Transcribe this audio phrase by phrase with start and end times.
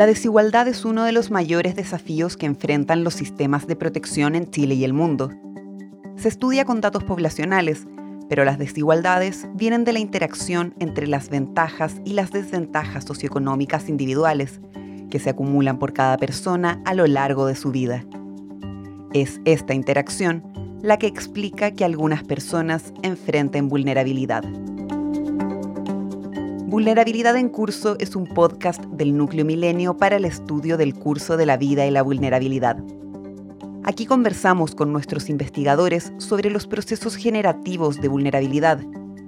[0.00, 4.50] La desigualdad es uno de los mayores desafíos que enfrentan los sistemas de protección en
[4.50, 5.30] Chile y el mundo.
[6.16, 7.86] Se estudia con datos poblacionales,
[8.30, 14.60] pero las desigualdades vienen de la interacción entre las ventajas y las desventajas socioeconómicas individuales
[15.10, 18.06] que se acumulan por cada persona a lo largo de su vida.
[19.12, 20.42] Es esta interacción
[20.82, 24.44] la que explica que algunas personas enfrenten vulnerabilidad.
[26.70, 31.44] Vulnerabilidad en Curso es un podcast del Núcleo Milenio para el estudio del curso de
[31.44, 32.76] la vida y la vulnerabilidad.
[33.82, 38.80] Aquí conversamos con nuestros investigadores sobre los procesos generativos de vulnerabilidad,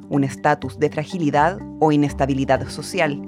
[0.08, 3.20] un estatus de fragilidad o inestabilidad social,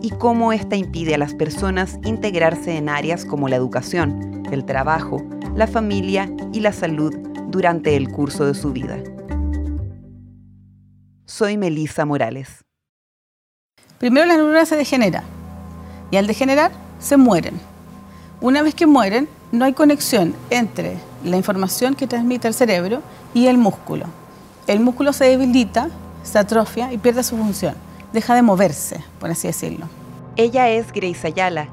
[0.00, 5.22] y cómo esta impide a las personas integrarse en áreas como la educación, el trabajo,
[5.54, 7.14] la familia y la salud
[7.48, 8.96] durante el curso de su vida.
[11.26, 12.61] Soy Melisa Morales.
[14.02, 15.22] Primero la neurona se degenera
[16.10, 17.60] y al degenerar se mueren.
[18.40, 23.00] Una vez que mueren, no hay conexión entre la información que transmite el cerebro
[23.32, 24.06] y el músculo.
[24.66, 25.88] El músculo se debilita,
[26.24, 27.76] se atrofia y pierde su función.
[28.12, 29.86] Deja de moverse, por así decirlo.
[30.34, 31.68] Ella es Grace Ayala,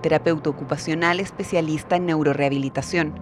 [0.00, 3.12] terapeuta ocupacional especialista en neurorehabilitación.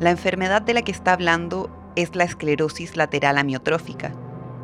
[0.00, 4.14] La enfermedad de la que está hablando es la esclerosis lateral amiotrófica,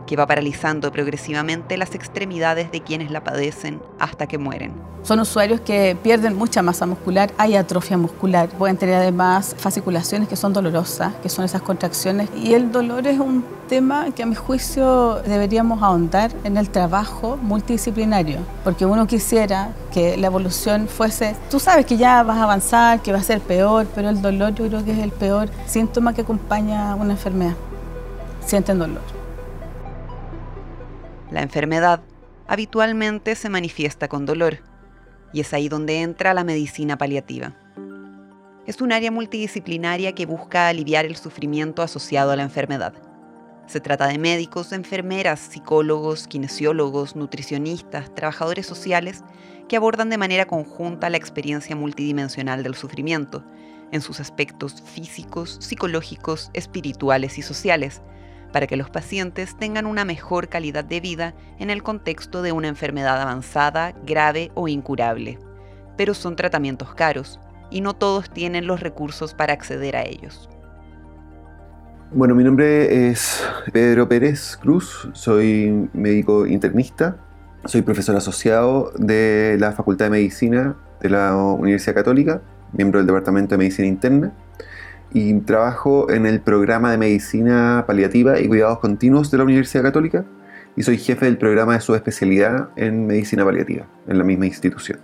[0.07, 4.73] que va paralizando progresivamente las extremidades de quienes la padecen hasta que mueren.
[5.03, 10.37] Son usuarios que pierden mucha masa muscular, hay atrofia muscular, pueden tener además fasciculaciones que
[10.37, 12.29] son dolorosas, que son esas contracciones.
[12.37, 17.37] Y el dolor es un tema que a mi juicio deberíamos ahondar en el trabajo
[17.37, 23.03] multidisciplinario, porque uno quisiera que la evolución fuese, tú sabes que ya vas a avanzar,
[23.03, 26.15] que va a ser peor, pero el dolor yo creo que es el peor síntoma
[26.15, 27.55] que acompaña una enfermedad.
[28.47, 29.22] Sienten dolor.
[31.33, 32.03] La enfermedad
[32.47, 34.59] habitualmente se manifiesta con dolor,
[35.33, 37.57] y es ahí donde entra la medicina paliativa.
[38.67, 42.93] Es un área multidisciplinaria que busca aliviar el sufrimiento asociado a la enfermedad.
[43.67, 49.25] Se trata de médicos, enfermeras, psicólogos, kinesiólogos, nutricionistas, trabajadores sociales
[49.69, 53.43] que abordan de manera conjunta la experiencia multidimensional del sufrimiento,
[53.91, 58.03] en sus aspectos físicos, psicológicos, espirituales y sociales,
[58.53, 62.69] para que los pacientes tengan una mejor calidad de vida en el contexto de una
[62.69, 65.39] enfermedad avanzada, grave o incurable.
[65.97, 70.49] Pero son tratamientos caros y no todos tienen los recursos para acceder a ellos.
[72.15, 73.43] Bueno, mi nombre es
[73.73, 77.17] Pedro Pérez Cruz, soy médico internista,
[77.65, 82.43] soy profesor asociado de la Facultad de Medicina de la Universidad Católica,
[82.73, 84.33] miembro del Departamento de Medicina Interna
[85.15, 90.25] y trabajo en el programa de medicina paliativa y cuidados continuos de la Universidad Católica
[90.77, 95.01] y soy jefe del programa de su especialidad en medicina paliativa en la misma institución.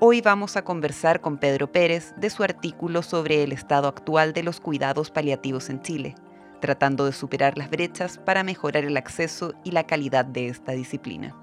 [0.00, 4.42] Hoy vamos a conversar con Pedro Pérez de su artículo sobre el estado actual de
[4.42, 6.14] los cuidados paliativos en Chile,
[6.60, 11.34] tratando de superar las brechas para mejorar el acceso y la calidad de esta disciplina.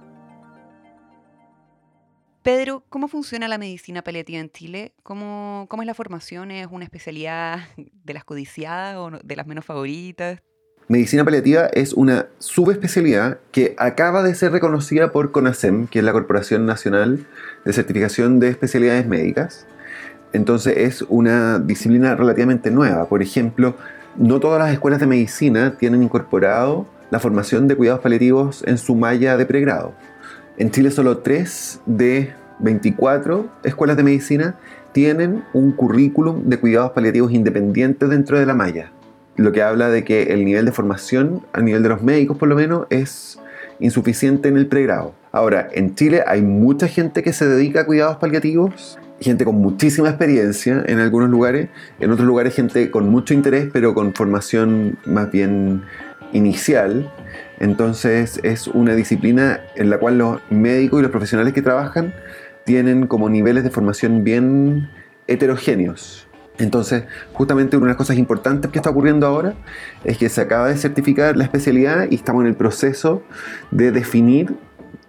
[2.44, 4.94] Pedro, ¿cómo funciona la medicina paliativa en Chile?
[5.04, 6.50] ¿Cómo, ¿Cómo, es la formación?
[6.50, 10.42] ¿Es una especialidad de las codiciadas o de las menos favoritas?
[10.88, 16.12] Medicina paliativa es una subespecialidad que acaba de ser reconocida por CONASEM, que es la
[16.12, 17.28] Corporación Nacional
[17.64, 19.68] de Certificación de Especialidades Médicas.
[20.34, 23.08] Entonces es una disciplina relativamente nueva.
[23.08, 23.78] Por ejemplo,
[24.18, 28.96] no todas las escuelas de medicina tienen incorporado la formación de cuidados paliativos en su
[28.96, 29.94] malla de pregrado.
[30.58, 34.56] En Chile solo 3 de 24 escuelas de medicina
[34.92, 38.92] tienen un currículum de cuidados paliativos independientes dentro de la malla,
[39.38, 42.50] lo que habla de que el nivel de formación, a nivel de los médicos por
[42.50, 43.40] lo menos, es
[43.80, 45.14] insuficiente en el pregrado.
[45.32, 50.10] Ahora, en Chile hay mucha gente que se dedica a cuidados paliativos, gente con muchísima
[50.10, 51.70] experiencia en algunos lugares,
[52.00, 55.84] en otros lugares gente con mucho interés, pero con formación más bien
[56.34, 57.12] inicial.
[57.60, 62.14] Entonces es una disciplina en la cual los médicos y los profesionales que trabajan
[62.64, 64.90] tienen como niveles de formación bien
[65.28, 66.28] heterogéneos.
[66.58, 69.56] Entonces, justamente una de las cosas importantes que está ocurriendo ahora
[70.04, 73.24] es que se acaba de certificar la especialidad y estamos en el proceso
[73.72, 74.54] de definir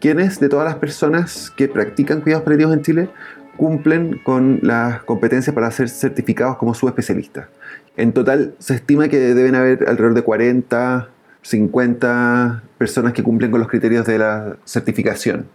[0.00, 3.08] quiénes de todas las personas que practican cuidados paliativos en Chile
[3.56, 7.48] cumplen con las competencias para ser certificados como subespecialistas.
[7.96, 11.08] En total se estima que deben haber alrededor de 40
[11.42, 15.48] 50 personas que cumplen con los criterios de la certificación.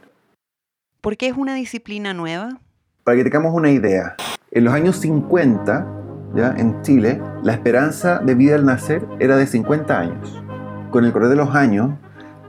[1.01, 2.59] ¿Por qué es una disciplina nueva?
[3.03, 4.17] Para que tengamos una idea,
[4.51, 5.87] en los años 50,
[6.35, 6.53] ¿ya?
[6.57, 10.43] en Chile, la esperanza de vida al nacer era de 50 años.
[10.91, 11.91] Con el correr de los años,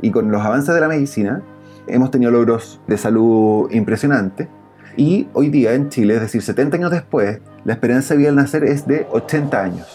[0.00, 1.42] y con los avances de la medicina
[1.86, 4.48] hemos tenido logros de salud impresionantes.
[4.96, 8.36] Y hoy día en Chile, es decir, 70 años después, la esperanza de vida al
[8.36, 9.86] nacer es de 80 años.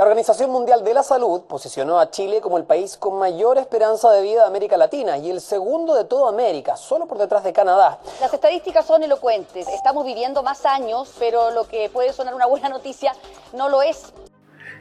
[0.00, 4.10] La Organización Mundial de la Salud posicionó a Chile como el país con mayor esperanza
[4.12, 7.52] de vida de América Latina y el segundo de toda América, solo por detrás de
[7.52, 7.98] Canadá.
[8.18, 9.68] Las estadísticas son elocuentes.
[9.68, 13.12] Estamos viviendo más años, pero lo que puede sonar una buena noticia
[13.52, 14.14] no lo es.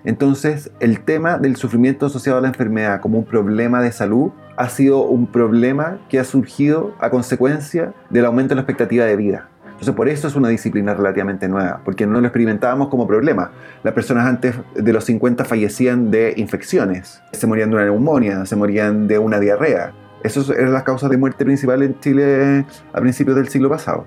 [0.06, 4.70] Entonces, el tema del sufrimiento asociado a la enfermedad como un problema de salud ha
[4.70, 9.50] sido un problema que ha surgido a consecuencia del aumento de la expectativa de vida.
[9.80, 13.52] Entonces, por eso es una disciplina relativamente nueva, porque no lo experimentábamos como problema.
[13.82, 18.58] Las personas antes de los 50 fallecían de infecciones, se morían de una neumonía, se
[18.58, 19.94] morían de una diarrea.
[20.22, 24.06] Esas eran las causas de muerte principal en Chile a principios del siglo pasado.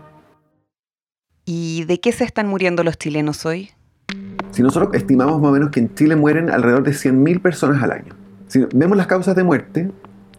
[1.47, 3.71] ¿Y de qué se están muriendo los chilenos hoy?
[4.51, 7.93] Si nosotros estimamos más o menos que en Chile mueren alrededor de 100.000 personas al
[7.93, 8.15] año.
[8.47, 9.91] Si vemos las causas de muerte,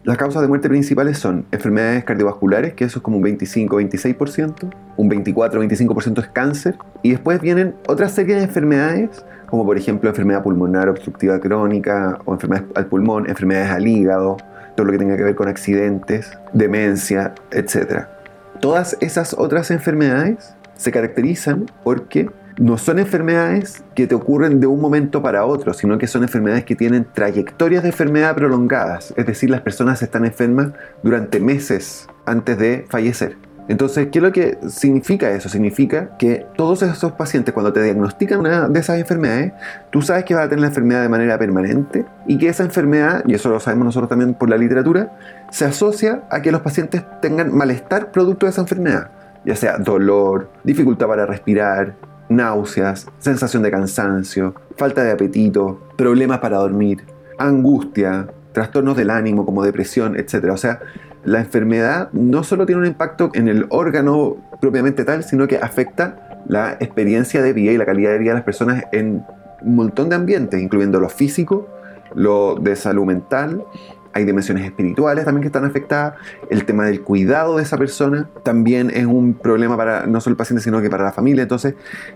[0.04, 5.10] las causas de muerte principales son enfermedades cardiovasculares, que eso es como un 25-26%, un
[5.10, 10.90] 24-25% es cáncer, y después vienen otra serie de enfermedades, como por ejemplo enfermedad pulmonar
[10.90, 14.36] obstructiva crónica, o enfermedades al pulmón, enfermedades al hígado,
[14.76, 18.04] todo lo que tenga que ver con accidentes, demencia, etc.
[18.60, 24.80] Todas esas otras enfermedades se caracterizan porque no son enfermedades que te ocurren de un
[24.80, 29.12] momento para otro, sino que son enfermedades que tienen trayectorias de enfermedad prolongadas.
[29.16, 30.70] Es decir, las personas están enfermas
[31.02, 33.36] durante meses antes de fallecer.
[33.66, 35.48] Entonces, ¿qué es lo que significa eso?
[35.48, 39.54] Significa que todos esos pacientes, cuando te diagnostican una de esas enfermedades,
[39.90, 43.24] tú sabes que vas a tener la enfermedad de manera permanente y que esa enfermedad,
[43.26, 45.16] y eso lo sabemos nosotros también por la literatura,
[45.50, 49.10] se asocia a que los pacientes tengan malestar producto de esa enfermedad,
[49.46, 51.94] ya sea dolor, dificultad para respirar,
[52.36, 57.04] náuseas, sensación de cansancio, falta de apetito, problemas para dormir,
[57.38, 60.50] angustia, trastornos del ánimo como depresión, etc.
[60.52, 60.80] O sea,
[61.24, 66.42] la enfermedad no solo tiene un impacto en el órgano propiamente tal, sino que afecta
[66.46, 69.24] la experiencia de vida y la calidad de vida de las personas en
[69.62, 71.68] un montón de ambientes, incluyendo lo físico,
[72.14, 73.64] lo de salud mental,
[74.14, 76.14] hay dimensiones espirituales también que están afectadas,
[76.48, 80.36] el tema del cuidado de esa persona también es un problema para no solo el
[80.36, 81.42] paciente, sino que para la familia.
[81.42, 81.74] Entonces,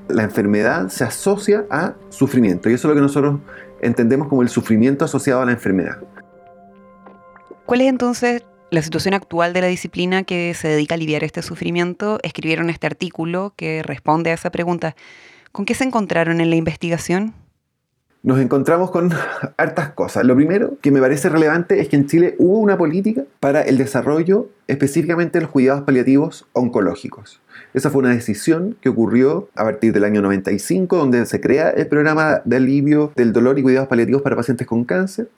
[0.09, 3.41] la enfermedad se asocia a sufrimiento y eso es lo que nosotros
[3.83, 5.99] entendemos como el sufrimiento asociado a la enfermedad.
[7.67, 11.43] ¿Cuál es entonces la situación actual de la disciplina que se dedica a aliviar este
[11.43, 12.21] sufrimiento?
[12.23, 14.95] Escribieron este artículo que responde a esa pregunta.
[15.51, 17.35] ¿Con qué se encontraron en la investigación?
[18.29, 19.11] Nos encontramos con
[19.57, 20.23] hartas cosas.
[20.23, 23.79] Lo primero que me parece relevante es que en Chile hubo una política para el
[23.79, 27.41] desarrollo específicamente de los cuidados paliativos oncológicos.
[27.73, 31.87] Esa fue una decisión que ocurrió a partir del año 95, donde se crea el
[31.87, 35.31] programa de alivio del dolor y cuidados paliativos para pacientes con cáncer.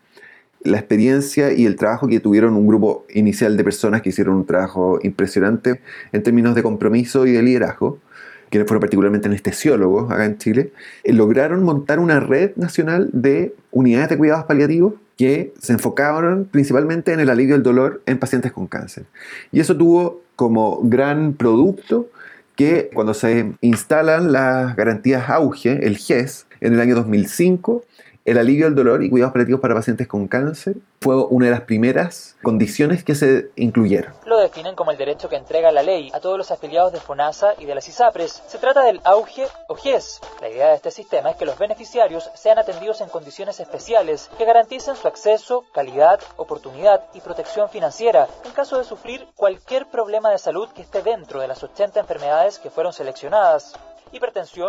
[0.64, 4.46] La experiencia y el trabajo que tuvieron un grupo inicial de personas que hicieron un
[4.46, 8.00] trabajo impresionante en términos de compromiso y de liderazgo
[8.50, 10.72] que fueron particularmente anestesiólogos acá en Chile,
[11.04, 17.12] eh, lograron montar una red nacional de unidades de cuidados paliativos que se enfocaron principalmente
[17.12, 19.04] en el alivio del dolor en pacientes con cáncer.
[19.52, 22.08] Y eso tuvo como gran producto
[22.56, 27.84] que cuando se instalan las garantías auge, el GES, en el año 2005,
[28.30, 31.62] el alivio del dolor y cuidados paliativos para pacientes con cáncer fue una de las
[31.62, 34.12] primeras condiciones que se incluyeron.
[34.24, 37.54] Lo definen como el derecho que entrega la ley a todos los afiliados de FONASA
[37.58, 38.44] y de las ISAPRES.
[38.46, 40.20] Se trata del auge o GES.
[40.40, 44.44] La idea de este sistema es que los beneficiarios sean atendidos en condiciones especiales que
[44.44, 50.38] garanticen su acceso, calidad, oportunidad y protección financiera en caso de sufrir cualquier problema de
[50.38, 53.74] salud que esté dentro de las 80 enfermedades que fueron seleccionadas.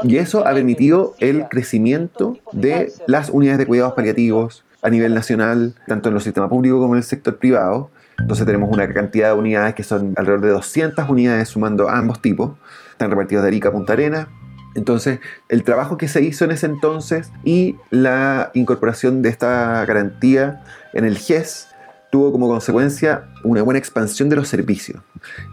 [0.04, 5.76] Y eso ha permitido el crecimiento de las unidades de cuidados paliativos a nivel nacional,
[5.88, 7.90] tanto en el sistema público como en el sector privado.
[8.20, 12.52] Entonces tenemos una cantidad de unidades que son alrededor de 200 unidades sumando ambos tipos.
[12.92, 14.28] Están repartidos de Arica a Punta Arena.
[14.76, 15.20] Entonces,
[15.50, 21.04] el trabajo que se hizo en ese entonces y la incorporación de esta garantía en
[21.04, 21.68] el GES
[22.10, 25.02] tuvo como consecuencia una buena expansión de los servicios.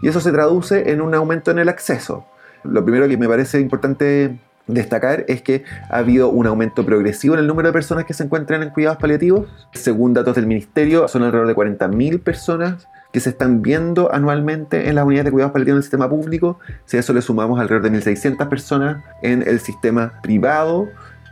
[0.01, 2.25] Y eso se traduce en un aumento en el acceso.
[2.63, 4.37] Lo primero que me parece importante
[4.67, 8.23] destacar es que ha habido un aumento progresivo en el número de personas que se
[8.23, 9.47] encuentran en cuidados paliativos.
[9.73, 14.95] Según datos del ministerio, son alrededor de 40.000 personas que se están viendo anualmente en
[14.95, 16.59] las unidades de cuidados paliativos en el sistema público.
[16.85, 20.87] Si a eso le sumamos alrededor de 1.600 personas en el sistema privado,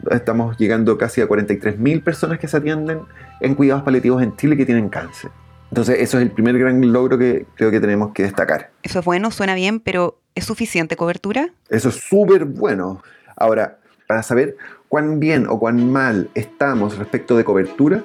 [0.10, 3.02] estamos llegando casi a 43.000 personas que se atienden
[3.42, 5.30] en cuidados paliativos en Chile que tienen cáncer.
[5.70, 8.72] Entonces, eso es el primer gran logro que creo que tenemos que destacar.
[8.84, 11.50] Eso es bueno, suena bien, pero ¿es suficiente cobertura?
[11.68, 13.02] Eso es súper bueno.
[13.36, 14.56] Ahora, para saber
[14.88, 18.04] cuán bien o cuán mal estamos respecto de cobertura,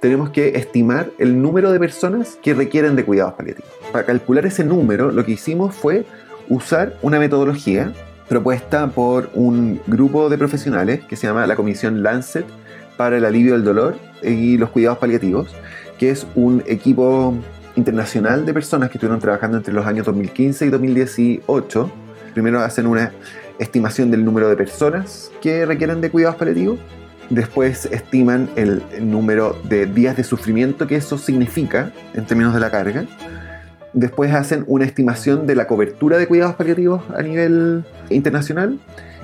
[0.00, 3.70] tenemos que estimar el número de personas que requieren de cuidados paliativos.
[3.92, 6.06] Para calcular ese número, lo que hicimos fue
[6.48, 7.92] usar una metodología
[8.30, 12.46] propuesta por un grupo de profesionales que se llama la Comisión Lancet
[12.96, 15.54] para el Alivio del Dolor y los Cuidados Paliativos,
[15.98, 17.34] que es un equipo
[17.76, 21.90] internacional de personas que estuvieron trabajando entre los años 2015 y 2018.
[22.32, 23.12] Primero hacen una
[23.58, 26.78] estimación del número de personas que requieren de cuidados paliativos.
[27.30, 32.70] Después estiman el número de días de sufrimiento que eso significa en términos de la
[32.70, 33.04] carga.
[33.92, 38.78] Después hacen una estimación de la cobertura de cuidados paliativos a nivel internacional.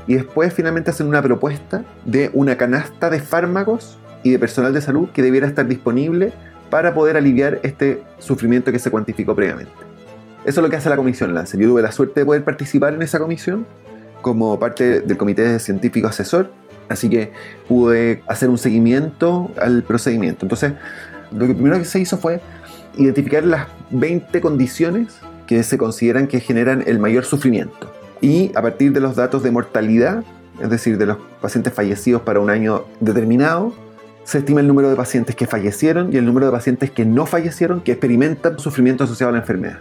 [0.07, 4.80] Y después finalmente hacen una propuesta de una canasta de fármacos y de personal de
[4.80, 6.33] salud que debiera estar disponible
[6.71, 9.73] para poder aliviar este sufrimiento que se cuantificó previamente.
[10.45, 11.59] Eso es lo que hace la Comisión Lance.
[11.59, 13.67] Yo tuve la suerte de poder participar en esa comisión
[14.23, 16.50] como parte del comité científico asesor,
[16.89, 17.33] así que
[17.69, 20.45] pude hacer un seguimiento al procedimiento.
[20.45, 20.73] Entonces,
[21.33, 22.41] lo primero que se hizo fue
[22.97, 27.93] identificar las 20 condiciones que se consideran que generan el mayor sufrimiento.
[28.21, 30.23] Y a partir de los datos de mortalidad,
[30.61, 33.73] es decir, de los pacientes fallecidos para un año determinado,
[34.25, 37.27] se estima el número de pacientes que fallecieron y el número de pacientes que no
[37.27, 39.79] fallecieron que experimentan sufrimiento asociado a la enfermedad.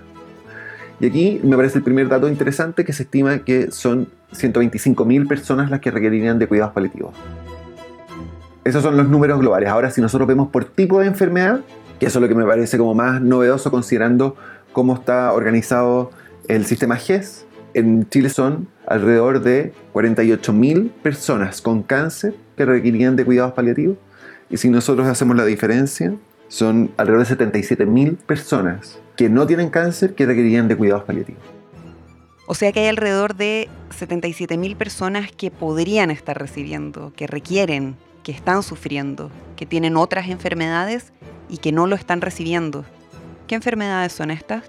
[0.99, 5.69] Y aquí me parece el primer dato interesante que se estima que son 125.000 personas
[5.69, 7.13] las que requerirían de cuidados paliativos.
[8.65, 9.69] Esos son los números globales.
[9.69, 11.61] Ahora, si nosotros vemos por tipo de enfermedad,
[11.99, 14.35] que eso es lo que me parece como más novedoso considerando
[14.73, 16.11] cómo está organizado
[16.47, 23.25] el sistema GES, en Chile son alrededor de 48.000 personas con cáncer que requerirían de
[23.25, 23.97] cuidados paliativos.
[24.49, 26.15] Y si nosotros hacemos la diferencia,
[26.47, 31.41] son alrededor de 77.000 personas que no tienen cáncer que requerirían de cuidados paliativos.
[32.47, 38.31] O sea que hay alrededor de 77.000 personas que podrían estar recibiendo, que requieren, que
[38.31, 41.13] están sufriendo, que tienen otras enfermedades
[41.47, 42.85] y que no lo están recibiendo.
[43.45, 44.63] ¿Qué enfermedades son estas?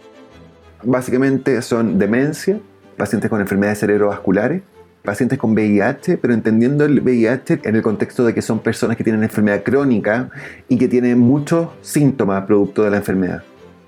[0.83, 2.61] Básicamente son demencia,
[2.99, 4.63] pacientes con enfermedades cerebrovasculares,
[5.03, 9.05] pacientes con VIH, pero entendiendo el VIH en el contexto de que son personas que
[9.05, 10.31] tienen enfermedad crónica
[10.69, 13.43] y que tienen muchos síntomas producto de la enfermedad.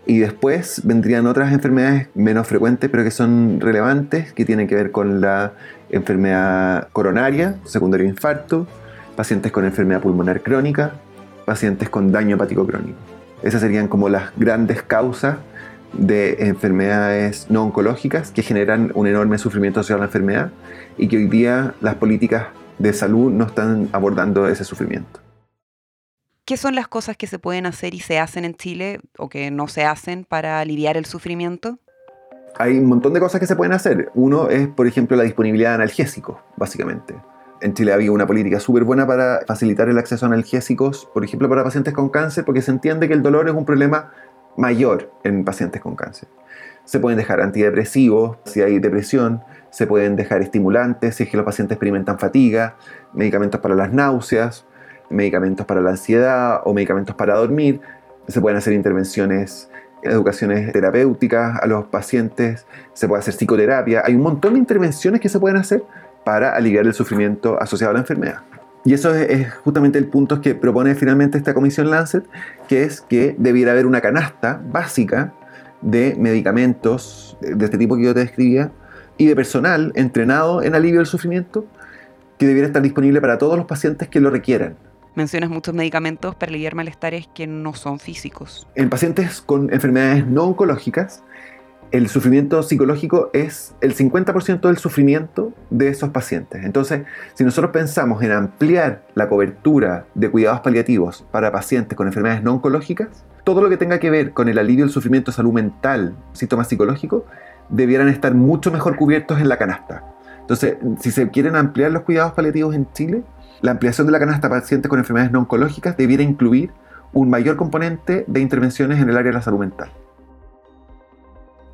[0.05, 4.91] Y después vendrían otras enfermedades menos frecuentes, pero que son relevantes, que tienen que ver
[4.91, 5.53] con la
[5.91, 8.67] enfermedad coronaria, secundario infarto,
[9.15, 10.95] pacientes con enfermedad pulmonar crónica,
[11.45, 12.99] pacientes con daño hepático crónico.
[13.43, 15.37] Esas serían como las grandes causas
[15.93, 20.51] de enfermedades no oncológicas que generan un enorme sufrimiento asociado a la enfermedad
[20.97, 22.47] y que hoy día las políticas
[22.79, 25.21] de salud no están abordando ese sufrimiento.
[26.45, 29.51] ¿Qué son las cosas que se pueden hacer y se hacen en Chile o que
[29.51, 31.79] no se hacen para aliviar el sufrimiento?
[32.59, 34.11] Hay un montón de cosas que se pueden hacer.
[34.15, 37.15] Uno es, por ejemplo, la disponibilidad de analgésicos, básicamente.
[37.61, 41.49] En Chile había una política súper buena para facilitar el acceso a analgésicos, por ejemplo,
[41.49, 44.11] para pacientes con cáncer, porque se entiende que el dolor es un problema
[44.57, 46.29] mayor en pacientes con cáncer.
[46.85, 51.47] Se pueden dejar antidepresivos si hay depresión, se pueden dejar estimulantes si es que los
[51.47, 52.77] pacientes experimentan fatiga,
[53.13, 54.67] medicamentos para las náuseas,
[55.09, 57.81] medicamentos para la ansiedad o medicamentos para dormir.
[58.29, 59.71] Se pueden hacer intervenciones,
[60.03, 64.03] educaciones terapéuticas a los pacientes, se puede hacer psicoterapia.
[64.05, 65.85] Hay un montón de intervenciones que se pueden hacer
[66.25, 68.41] para aliviar el sufrimiento asociado a la enfermedad.
[68.85, 72.25] Y eso es, justamente el punto que propone finalmente esta comisión Lancet,
[72.69, 75.33] que es que debiera haber una canasta básica
[75.81, 78.73] de medicamentos de este tipo que yo te describía
[79.19, 81.65] y de personal entrenado en alivio del sufrimiento
[82.39, 84.77] que debiera estar disponible para todos los pacientes que lo requieran.
[85.15, 88.67] Mencionas muchos medicamentos para aliviar malestares que no son físicos.
[88.75, 91.23] En pacientes con enfermedades no oncológicas,
[91.93, 96.65] el sufrimiento psicológico es el 50% del sufrimiento de esos pacientes.
[96.65, 97.03] Entonces,
[97.35, 102.55] si nosotros pensamos en ampliar la cobertura de cuidados paliativos para pacientes con enfermedades no
[102.55, 106.69] oncológicas, todo lo que tenga que ver con el alivio del sufrimiento salud mental, síntomas
[106.69, 107.25] psicológicos,
[107.69, 110.03] debieran estar mucho mejor cubiertos en la canasta.
[110.41, 113.23] Entonces, si se quieren ampliar los cuidados paliativos en Chile,
[113.61, 116.71] la ampliación de la canasta para pacientes con enfermedades no oncológicas debiera incluir
[117.13, 119.91] un mayor componente de intervenciones en el área de la salud mental.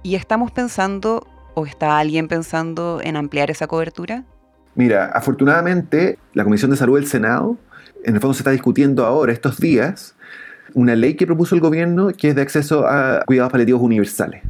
[0.03, 4.25] ¿Y estamos pensando o está alguien pensando en ampliar esa cobertura?
[4.75, 7.57] Mira, afortunadamente la Comisión de Salud del Senado,
[8.05, 10.15] en el fondo se está discutiendo ahora, estos días,
[10.75, 14.43] una ley que propuso el gobierno que es de acceso a cuidados paliativos universales.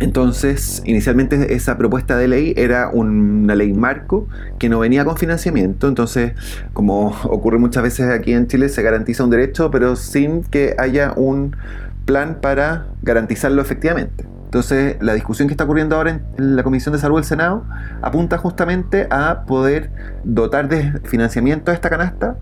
[0.00, 4.26] Entonces, inicialmente esa propuesta de ley era una ley marco
[4.58, 5.88] que no venía con financiamiento.
[5.88, 6.32] Entonces,
[6.72, 11.12] como ocurre muchas veces aquí en Chile, se garantiza un derecho, pero sin que haya
[11.16, 11.56] un
[12.04, 14.31] plan para garantizarlo efectivamente.
[14.52, 17.64] Entonces, la discusión que está ocurriendo ahora en la Comisión de Salud del Senado
[18.02, 19.90] apunta justamente a poder
[20.24, 22.36] dotar de financiamiento a esta canasta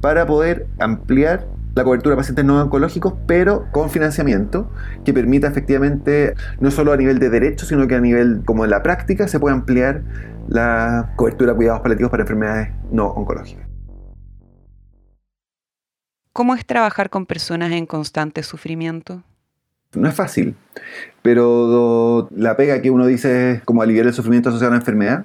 [0.00, 4.70] para poder ampliar la cobertura de pacientes no oncológicos, pero con financiamiento
[5.04, 8.70] que permita efectivamente, no solo a nivel de derecho, sino que a nivel como en
[8.70, 10.02] la práctica, se pueda ampliar
[10.46, 13.66] la cobertura de cuidados paliativos para enfermedades no oncológicas.
[16.32, 19.24] ¿Cómo es trabajar con personas en constante sufrimiento?
[19.96, 20.54] No es fácil,
[21.22, 25.24] pero la pega que uno dice es como aliviar el sufrimiento asociado a la enfermedad,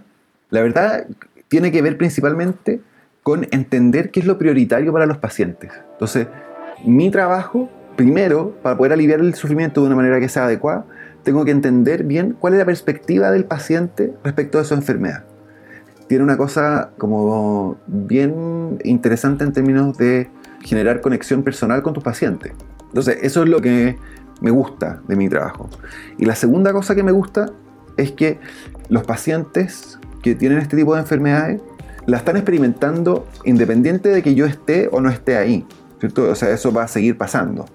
[0.50, 1.06] la verdad
[1.48, 2.82] tiene que ver principalmente
[3.24, 5.72] con entender qué es lo prioritario para los pacientes.
[5.92, 6.28] Entonces,
[6.86, 10.86] mi trabajo, primero, para poder aliviar el sufrimiento de una manera que sea adecuada,
[11.24, 15.26] tengo que entender bien cuál es la perspectiva del paciente respecto a su enfermedad.
[16.08, 20.30] Tiene una cosa como bien interesante en términos de
[20.62, 22.54] generar conexión personal con tus pacientes.
[22.88, 23.98] Entonces, eso es lo que
[24.42, 25.70] me gusta de mi trabajo.
[26.18, 27.52] Y la segunda cosa que me gusta
[27.98, 28.40] es que
[28.90, 31.62] los pacientes que tienen este tipo de enfermedades
[32.06, 35.66] la están experimentando independiente de que yo esté o no esté ahí.
[36.02, 36.30] ¿cierto?
[36.30, 37.68] O sea, eso va a seguir pasando.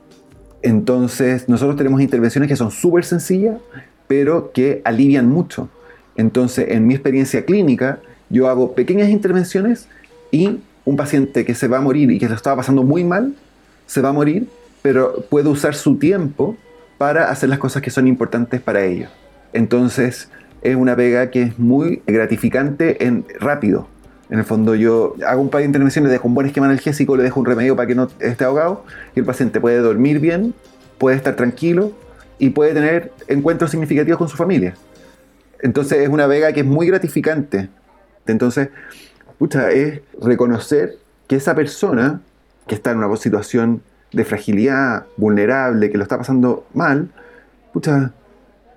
[0.60, 3.56] Entonces, nosotros tenemos intervenciones que son súper sencillas,
[4.08, 5.68] pero que alivian mucho.
[6.16, 9.88] Entonces, en mi experiencia clínica, yo hago pequeñas intervenciones
[10.32, 13.34] y un paciente que se va a morir y que lo estaba pasando muy mal,
[13.86, 14.48] se va a morir,
[14.86, 16.56] pero puede usar su tiempo
[16.96, 19.10] para hacer las cosas que son importantes para ellos.
[19.52, 20.30] Entonces,
[20.62, 23.88] es una pega que es muy gratificante en rápido.
[24.30, 27.24] En el fondo yo hago un par de intervenciones, dejo un buen esquema analgésico, le
[27.24, 28.84] dejo un remedio para que no esté ahogado
[29.16, 30.54] y el paciente puede dormir bien,
[30.98, 31.90] puede estar tranquilo
[32.38, 34.76] y puede tener encuentros significativos con su familia.
[35.62, 37.70] Entonces es una vega que es muy gratificante.
[38.28, 38.68] Entonces,
[39.36, 42.20] pucha, es reconocer que esa persona
[42.68, 43.82] que está en una situación
[44.16, 47.10] de fragilidad, vulnerable, que lo está pasando mal,
[47.74, 48.12] pucha,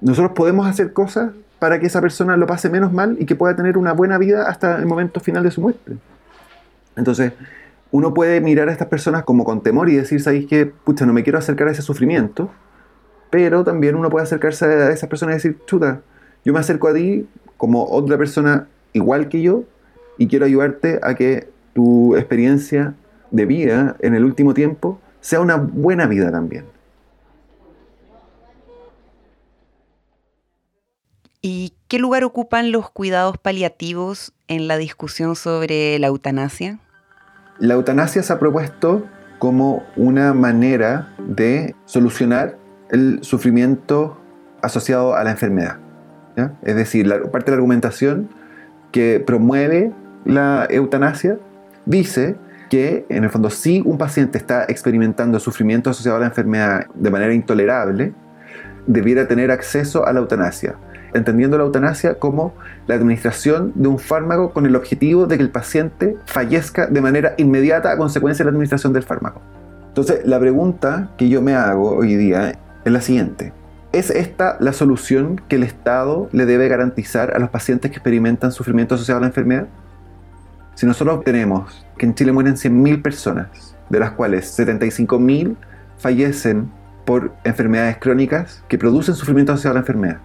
[0.02, 3.56] nosotros podemos hacer cosas para que esa persona lo pase menos mal y que pueda
[3.56, 5.94] tener una buena vida hasta el momento final de su muerte.
[6.98, 7.32] Entonces,
[7.92, 10.66] uno puede mirar a estas personas como con temor y decir, ¿sabéis qué?
[10.66, 12.52] Pucha, no me quiero acercar a ese sufrimiento,
[13.30, 16.02] pero también uno puede acercarse a esas personas y decir, chuta,
[16.44, 19.64] yo me acerco a ti como otra persona igual que yo
[20.18, 22.94] y quiero ayudarte a que tu experiencia
[23.32, 26.66] de vida en el último tiempo sea una buena vida también.
[31.42, 36.80] ¿Y qué lugar ocupan los cuidados paliativos en la discusión sobre la eutanasia?
[37.60, 39.06] La eutanasia se ha propuesto
[39.40, 42.58] como una manera de solucionar
[42.92, 44.18] el sufrimiento
[44.62, 45.78] asociado a la enfermedad.
[46.62, 48.30] Es decir, la parte de la argumentación
[48.92, 49.92] que promueve
[50.26, 51.38] la eutanasia
[51.86, 52.38] dice
[52.70, 57.10] que en el fondo si un paciente está experimentando sufrimiento asociado a la enfermedad de
[57.10, 58.14] manera intolerable,
[58.88, 60.76] debiera tener acceso a la eutanasia
[61.14, 62.54] entendiendo la eutanasia como
[62.88, 67.34] la administración de un fármaco con el objetivo de que el paciente fallezca de manera
[67.38, 69.42] inmediata a consecuencia de la administración del fármaco.
[69.88, 72.54] Entonces, la pregunta que yo me hago hoy día
[72.86, 73.54] es la siguiente.
[73.92, 78.52] ¿Es esta la solución que el Estado le debe garantizar a los pacientes que experimentan
[78.52, 79.68] sufrimiento asociado a la enfermedad?
[80.80, 85.58] Si nosotros tenemos que en Chile mueren 100.000 personas, de las cuales 75.000
[85.98, 86.72] fallecen
[87.04, 90.20] por enfermedades crónicas que producen sufrimiento asociado a la enfermedad,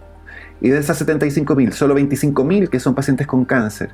[0.61, 3.91] y de esas 75.000, solo 25.000 que son pacientes con cáncer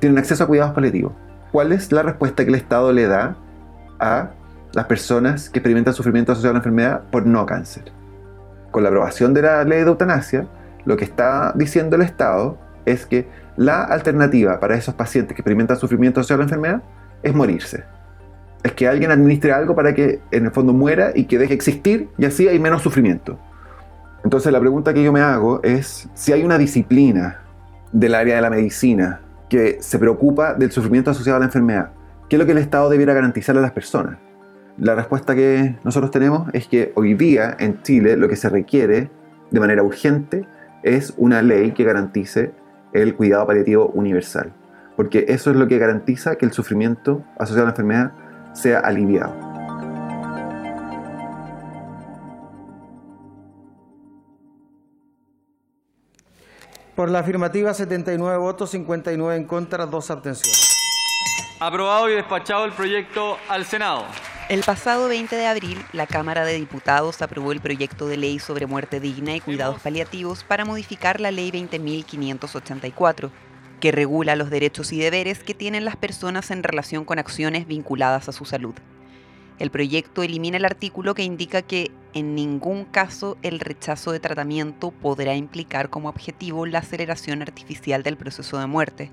[0.00, 1.12] tienen acceso a cuidados paliativos.
[1.52, 3.36] ¿Cuál es la respuesta que el Estado le da
[4.00, 4.30] a
[4.72, 7.84] las personas que experimentan sufrimiento asociado a la enfermedad por no cáncer?
[8.72, 10.48] Con la aprobación de la ley de eutanasia,
[10.84, 15.76] lo que está diciendo el Estado es que la alternativa para esos pacientes que experimentan
[15.76, 16.82] sufrimiento asociado a la enfermedad
[17.22, 17.84] es morirse.
[18.62, 22.08] Es que alguien administre algo para que en el fondo muera y que deje existir
[22.18, 23.38] y así hay menos sufrimiento.
[24.24, 27.40] Entonces la pregunta que yo me hago es si hay una disciplina
[27.92, 31.90] del área de la medicina que se preocupa del sufrimiento asociado a la enfermedad,
[32.28, 34.18] ¿qué es lo que el Estado debiera garantizar a las personas?
[34.78, 39.10] La respuesta que nosotros tenemos es que hoy día en Chile lo que se requiere
[39.50, 40.46] de manera urgente
[40.82, 42.52] es una ley que garantice
[42.92, 44.52] el cuidado paliativo universal,
[44.96, 48.12] porque eso es lo que garantiza que el sufrimiento asociado a la enfermedad
[48.52, 49.50] sea aliviado.
[57.00, 60.76] Por la afirmativa, 79 votos, 59 en contra, dos abstenciones.
[61.58, 64.04] Aprobado y despachado el proyecto al Senado.
[64.50, 68.66] El pasado 20 de abril, la Cámara de Diputados aprobó el proyecto de ley sobre
[68.66, 73.30] muerte digna y cuidados paliativos para modificar la Ley 20.584,
[73.78, 78.28] que regula los derechos y deberes que tienen las personas en relación con acciones vinculadas
[78.28, 78.74] a su salud.
[79.60, 84.90] El proyecto elimina el artículo que indica que en ningún caso el rechazo de tratamiento
[84.90, 89.12] podrá implicar como objetivo la aceleración artificial del proceso de muerte,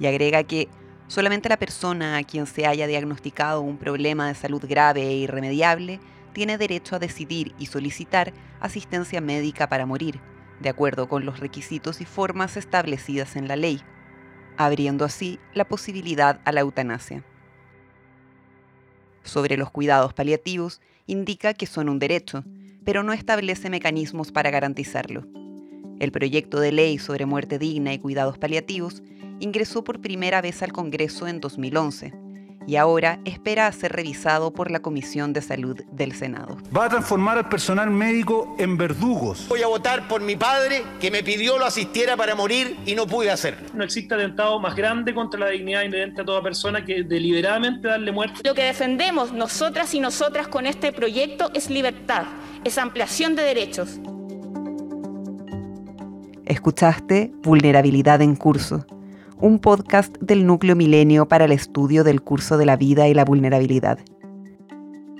[0.00, 0.66] y agrega que
[1.08, 6.00] Solamente la persona a quien se haya diagnosticado un problema de salud grave e irremediable
[6.34, 10.20] tiene derecho a decidir y solicitar asistencia médica para morir,
[10.60, 13.80] de acuerdo con los requisitos y formas establecidas en la ley,
[14.58, 17.24] abriendo así la posibilidad a la eutanasia.
[19.22, 22.44] Sobre los cuidados paliativos, indica que son un derecho,
[22.84, 25.24] pero no establece mecanismos para garantizarlo.
[26.00, 29.02] El proyecto de ley sobre muerte digna y cuidados paliativos
[29.40, 32.28] ingresó por primera vez al Congreso en 2011
[32.68, 36.58] y ahora espera a ser revisado por la Comisión de Salud del Senado.
[36.76, 39.46] Va a transformar al personal médico en verdugos.
[39.48, 43.06] Voy a votar por mi padre que me pidió lo asistiera para morir y no
[43.06, 43.66] pude hacerlo.
[43.72, 48.12] No existe atentado más grande contra la dignidad inherente a toda persona que deliberadamente darle
[48.12, 48.42] muerte.
[48.44, 52.24] Lo que defendemos nosotras y nosotras con este proyecto es libertad,
[52.64, 53.98] es ampliación de derechos.
[56.44, 58.84] Escuchaste Vulnerabilidad en Curso
[59.40, 63.24] un podcast del Núcleo Milenio para el estudio del curso de la vida y la
[63.24, 63.98] vulnerabilidad.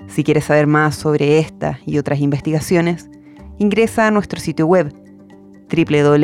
[0.08, 3.08] Si quieres saber más sobre esta y otras investigaciones,
[3.58, 4.92] ingresa a nuestro sitio web
[5.70, 6.18] www.mliv.cl.